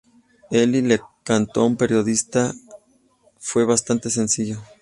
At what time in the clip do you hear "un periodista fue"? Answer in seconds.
1.67-3.65